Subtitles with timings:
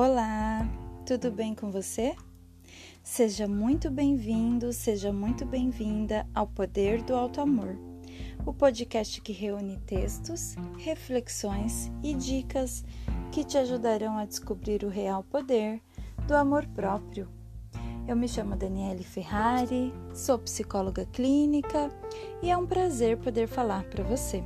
[0.00, 0.64] Olá,
[1.04, 2.14] tudo bem com você?
[3.02, 7.76] Seja muito bem-vindo, seja muito bem-vinda ao Poder do Alto Amor,
[8.46, 12.84] o podcast que reúne textos, reflexões e dicas
[13.32, 15.82] que te ajudarão a descobrir o real poder
[16.28, 17.28] do amor próprio.
[18.06, 21.90] Eu me chamo Daniele Ferrari, sou psicóloga clínica
[22.40, 24.44] e é um prazer poder falar para você.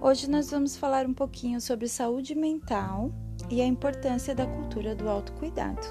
[0.00, 3.10] Hoje nós vamos falar um pouquinho sobre saúde mental
[3.50, 5.86] e a importância da cultura do autocuidado.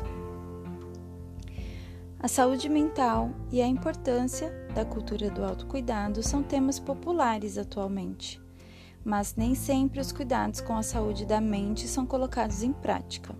[2.19, 8.41] A saúde mental e a importância da cultura do autocuidado são temas populares atualmente,
[9.03, 13.35] mas nem sempre os cuidados com a saúde da mente são colocados em prática.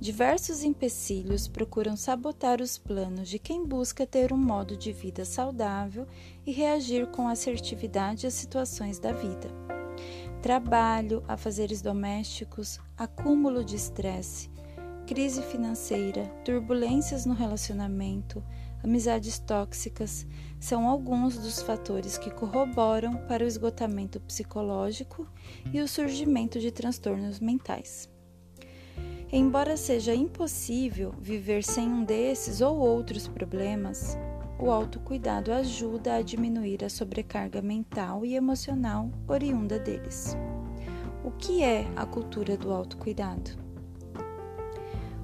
[0.00, 6.06] Diversos empecilhos procuram sabotar os planos de quem busca ter um modo de vida saudável
[6.44, 9.81] e reagir com assertividade às situações da vida
[10.42, 14.50] trabalho, afazeres domésticos, acúmulo de estresse,
[15.06, 18.42] crise financeira, turbulências no relacionamento,
[18.82, 20.26] amizades tóxicas
[20.58, 25.28] são alguns dos fatores que corroboram para o esgotamento psicológico
[25.72, 28.10] e o surgimento de transtornos mentais.
[29.30, 34.18] Embora seja impossível viver sem um desses ou outros problemas,
[34.62, 40.36] o autocuidado ajuda a diminuir a sobrecarga mental e emocional oriunda deles.
[41.24, 43.50] O que é a cultura do autocuidado?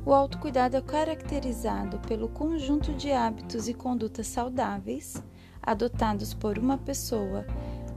[0.05, 5.23] O autocuidado é caracterizado pelo conjunto de hábitos e condutas saudáveis
[5.63, 7.47] adotados por uma pessoa,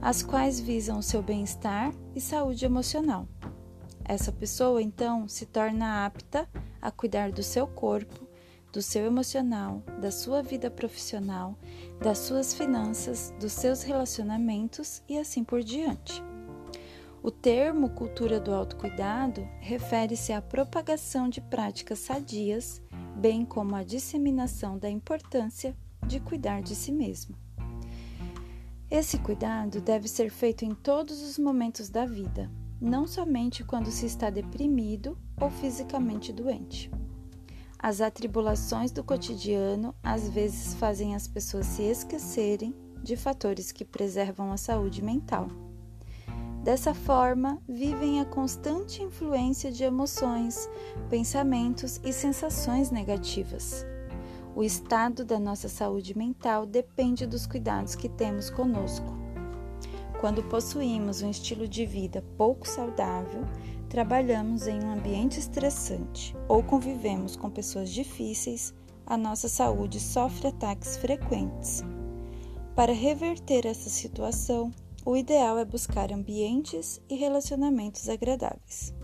[0.00, 3.26] as quais visam seu bem-estar e saúde emocional.
[4.04, 6.48] Essa pessoa, então, se torna apta
[6.80, 8.31] a cuidar do seu corpo,
[8.72, 11.58] do seu emocional, da sua vida profissional,
[12.00, 16.22] das suas finanças, dos seus relacionamentos e assim por diante.
[17.22, 22.82] O termo cultura do autocuidado refere-se à propagação de práticas sadias,
[23.14, 27.36] bem como à disseminação da importância de cuidar de si mesmo.
[28.90, 32.50] Esse cuidado deve ser feito em todos os momentos da vida,
[32.80, 36.90] não somente quando se está deprimido ou fisicamente doente.
[37.82, 42.72] As atribulações do cotidiano às vezes fazem as pessoas se esquecerem
[43.02, 45.48] de fatores que preservam a saúde mental.
[46.62, 50.70] Dessa forma, vivem a constante influência de emoções,
[51.10, 53.84] pensamentos e sensações negativas.
[54.54, 59.12] O estado da nossa saúde mental depende dos cuidados que temos conosco.
[60.20, 63.42] Quando possuímos um estilo de vida pouco saudável,
[63.92, 68.72] trabalhamos em um ambiente estressante ou convivemos com pessoas difíceis,
[69.04, 71.84] a nossa saúde sofre ataques frequentes.
[72.74, 74.70] Para reverter essa situação,
[75.04, 78.94] o ideal é buscar ambientes e relacionamentos agradáveis.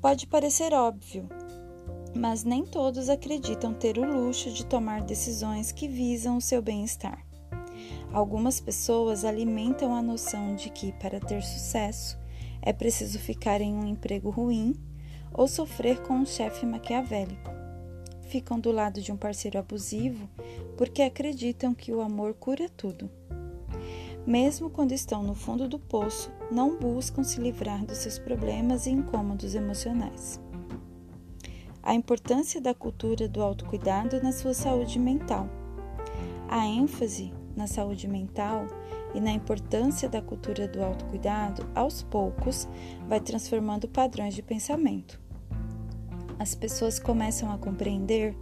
[0.00, 1.28] Pode parecer óbvio,
[2.14, 7.26] mas nem todos acreditam ter o luxo de tomar decisões que visam o seu bem-estar.
[8.12, 12.16] Algumas pessoas alimentam a noção de que, para ter sucesso,
[12.66, 14.74] é preciso ficar em um emprego ruim
[15.32, 17.48] ou sofrer com um chefe maquiavélico.
[18.22, 20.28] Ficam do lado de um parceiro abusivo
[20.76, 23.08] porque acreditam que o amor cura tudo.
[24.26, 28.90] Mesmo quando estão no fundo do poço, não buscam se livrar dos seus problemas e
[28.90, 30.40] incômodos emocionais.
[31.84, 35.48] A importância da cultura do autocuidado na sua saúde mental.
[36.48, 38.66] A ênfase na saúde mental
[39.16, 42.68] e na importância da cultura do autocuidado, aos poucos,
[43.08, 45.18] vai transformando padrões de pensamento.
[46.38, 48.36] As pessoas começam a compreender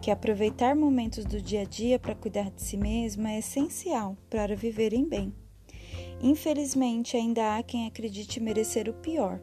[0.00, 4.56] que aproveitar momentos do dia a dia para cuidar de si mesma é essencial para
[4.56, 5.30] viverem bem.
[6.22, 9.40] Infelizmente, ainda há quem acredite merecer o pior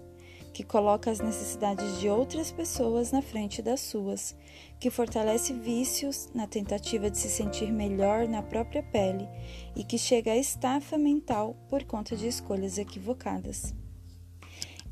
[0.53, 4.35] que coloca as necessidades de outras pessoas na frente das suas,
[4.79, 9.27] que fortalece vícios na tentativa de se sentir melhor na própria pele
[9.75, 13.73] e que chega à estafa mental por conta de escolhas equivocadas.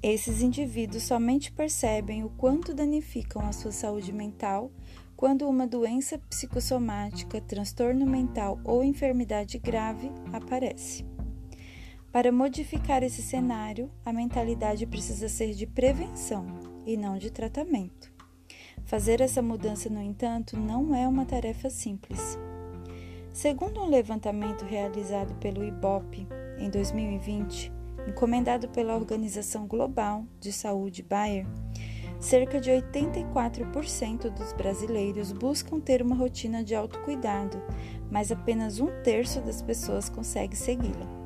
[0.02, 4.72] Esses indivíduos somente percebem o quanto danificam a sua saúde mental
[5.20, 11.09] quando uma doença psicossomática, transtorno mental ou enfermidade grave aparece.
[12.12, 16.44] Para modificar esse cenário, a mentalidade precisa ser de prevenção
[16.84, 18.12] e não de tratamento.
[18.84, 22.36] Fazer essa mudança, no entanto, não é uma tarefa simples.
[23.32, 26.28] Segundo um levantamento realizado pelo IBOP
[26.58, 27.72] em 2020,
[28.08, 31.46] encomendado pela Organização Global de Saúde Bayer,
[32.20, 37.62] cerca de 84% dos brasileiros buscam ter uma rotina de autocuidado,
[38.10, 41.19] mas apenas um terço das pessoas consegue segui-la.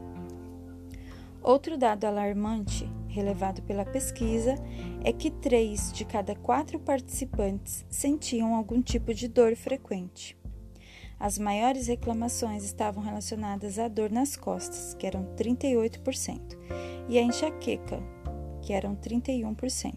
[1.43, 4.55] Outro dado alarmante relevado pela pesquisa
[5.03, 10.37] é que três de cada quatro participantes sentiam algum tipo de dor frequente.
[11.19, 16.57] As maiores reclamações estavam relacionadas à dor nas costas, que eram 38%,
[17.09, 18.01] e à enxaqueca,
[18.61, 19.93] que eram 31%.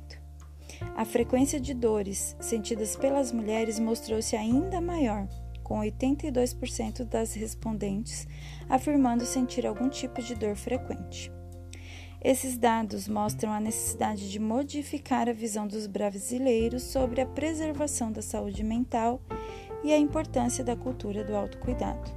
[0.97, 5.29] A frequência de dores sentidas pelas mulheres mostrou-se ainda maior,
[5.63, 8.27] com 82% das respondentes
[8.69, 11.36] afirmando sentir algum tipo de dor frequente.
[12.23, 18.23] Esses dados mostram a necessidade de modificar a visão dos brasileiros sobre a preservação da
[18.23, 19.21] saúde mental
[19.85, 22.11] e a importância da cultura do autocuidado.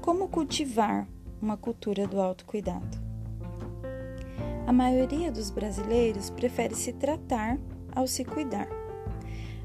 [0.00, 1.08] Como cultivar
[1.40, 3.06] uma cultura do autocuidado?
[4.66, 7.58] A maioria dos brasileiros prefere se tratar
[7.94, 8.68] ao se cuidar.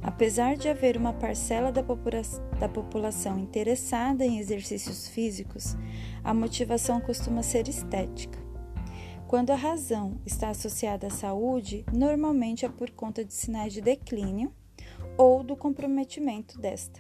[0.02, 2.22] Apesar de haver uma parcela da, popula
[2.60, 5.76] da população interessada em exercícios físicos,
[6.24, 8.41] a motivação costuma ser estética.
[9.32, 14.54] Quando a razão está associada à saúde, normalmente é por conta de sinais de declínio
[15.18, 17.00] ou do comprometimento desta.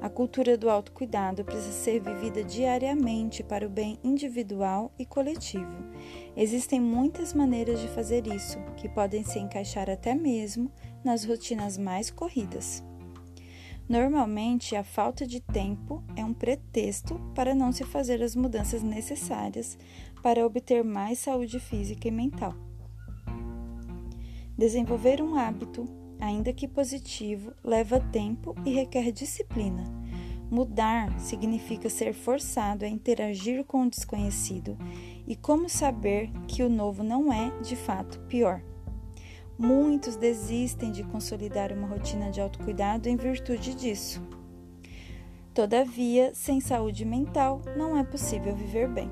[0.00, 5.84] A cultura do autocuidado precisa ser vivida diariamente para o bem individual e coletivo.
[6.36, 10.70] Existem muitas maneiras de fazer isso, que podem se encaixar até mesmo
[11.02, 12.84] nas rotinas mais corridas.
[13.90, 19.76] Normalmente, a falta de tempo é um pretexto para não se fazer as mudanças necessárias
[20.22, 22.54] para obter mais saúde física e mental.
[24.56, 25.88] Desenvolver um hábito
[26.20, 29.82] ainda que positivo, leva tempo e requer disciplina.
[30.48, 34.78] Mudar significa ser forçado a interagir com o desconhecido
[35.26, 38.62] e como saber que o novo não é, de fato, pior.
[39.62, 44.26] Muitos desistem de consolidar uma rotina de autocuidado em virtude disso.
[45.52, 49.10] Todavia, sem saúde mental, não é possível viver bem.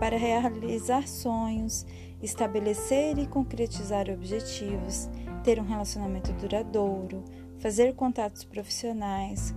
[0.00, 1.84] Para realizar sonhos,
[2.22, 5.10] estabelecer e concretizar objetivos,
[5.42, 7.22] ter um relacionamento duradouro,
[7.58, 9.54] fazer contatos profissionais,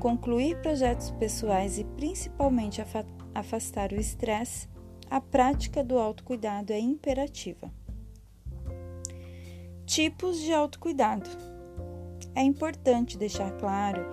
[0.00, 2.82] concluir projetos pessoais e principalmente
[3.32, 4.66] afastar o estresse,
[5.08, 7.70] a prática do autocuidado é imperativa.
[9.88, 11.30] Tipos de autocuidado.
[12.34, 14.04] É importante deixar claro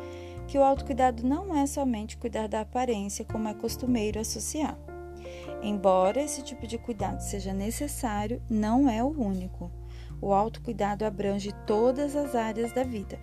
[0.48, 4.80] que o autocuidado não é somente cuidar da aparência, como é costumeiro associar.
[5.62, 9.70] Embora esse tipo de cuidado seja necessário, não é o único.
[10.22, 13.20] O autocuidado abrange todas as áreas da vida.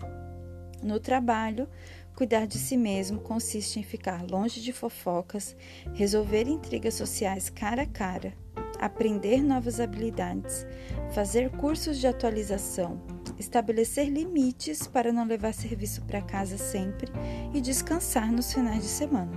[0.83, 1.67] No trabalho,
[2.15, 5.55] cuidar de si mesmo consiste em ficar longe de fofocas,
[5.95, 8.31] resolver intrigas sociais cara a cara,
[8.79, 10.65] aprender novas habilidades,
[11.11, 13.01] fazer cursos de atualização,
[13.37, 17.11] estabelecer limites para não levar serviço para casa sempre
[17.53, 19.31] e descansar nos finais de semana.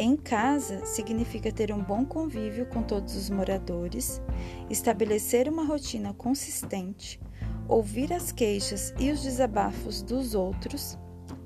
[0.00, 4.22] Em casa significa ter um bom convívio com todos os moradores,
[4.70, 7.20] estabelecer uma rotina consistente,
[7.66, 10.96] ouvir as queixas e os desabafos dos outros,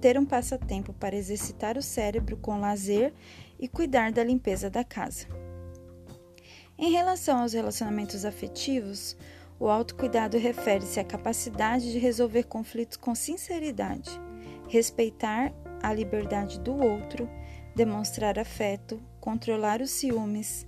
[0.02, 3.14] ter um passatempo para exercitar o cérebro com lazer
[3.58, 5.41] e cuidar da limpeza da casa.
[6.82, 9.16] Em relação aos relacionamentos afetivos,
[9.56, 14.10] o autocuidado refere-se à capacidade de resolver conflitos com sinceridade,
[14.68, 17.30] respeitar a liberdade do outro
[17.72, 20.66] demonstrar afeto, controlar os ciúmes,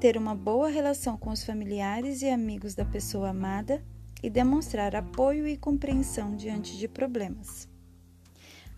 [0.00, 3.80] ter uma boa relação com os familiares e amigos da pessoa amada
[4.20, 7.68] e demonstrar apoio e compreensão diante de problemas.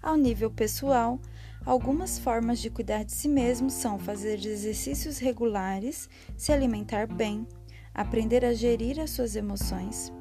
[0.02, 1.18] Ao nível pessoal,
[1.64, 7.46] algumas formas de cuidar de si mesmo são fazer exercícios regulares, se alimentar bem,
[7.94, 10.12] aprender a gerir as suas emoções,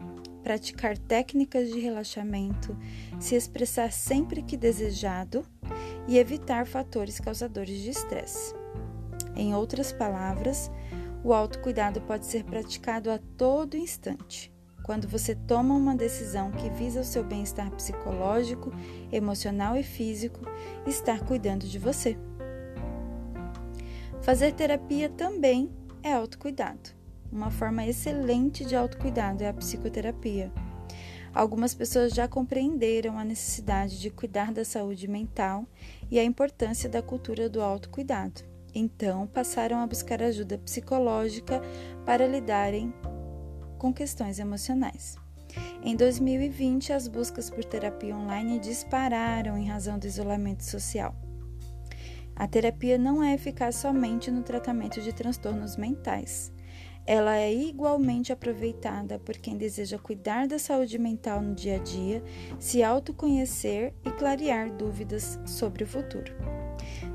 [0.43, 2.77] praticar técnicas de relaxamento,
[3.19, 5.45] se expressar sempre que desejado
[6.07, 8.53] e evitar fatores causadores de estresse.
[9.35, 10.69] Em outras palavras,
[11.23, 14.52] o autocuidado pode ser praticado a todo instante.
[14.83, 18.69] Quando você toma uma decisão que visa o seu bem-estar psicológico,
[19.13, 20.41] emocional e físico,
[20.85, 22.17] estar cuidando de você.
[24.21, 25.71] Fazer terapia também
[26.03, 26.89] é autocuidado.
[27.31, 30.51] Uma forma excelente de autocuidado é a psicoterapia.
[31.33, 35.65] Algumas pessoas já compreenderam a necessidade de cuidar da saúde mental
[36.11, 38.41] e a importância da cultura do autocuidado.
[38.75, 41.61] Então, passaram a buscar ajuda psicológica
[42.05, 42.93] para lidarem
[43.83, 45.17] com questões emocionais.
[45.83, 51.13] Em 2020, as buscas por terapia online dispararam em razão do isolamento social.
[52.33, 56.49] A terapia não é eficaz somente no tratamento de transtornos mentais.
[57.05, 62.23] Ela é igualmente aproveitada por quem deseja cuidar da saúde mental no dia a dia,
[62.57, 66.33] se autoconhecer e clarear dúvidas sobre o futuro.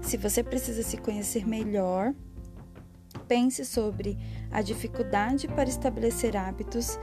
[0.03, 2.15] Se você precisa se conhecer melhor,
[3.27, 4.19] Pense sobre
[4.51, 6.99] a dificuldade para estabelecer hábitos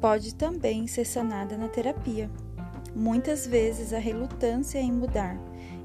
[0.00, 2.30] pode também ser sanada na terapia.
[2.94, 5.36] Muitas vezes a relutância em mudar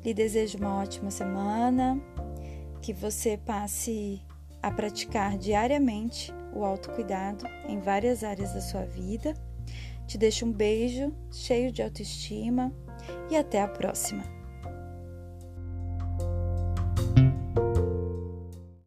[0.04, 2.02] Lhe desejo uma ótima semana,
[2.82, 4.20] que você passe
[4.64, 9.36] a praticar diariamente o autocuidado em várias áreas da sua vida.
[10.08, 12.74] Te deixo um beijo cheio de autoestima
[13.30, 14.37] e até a próxima!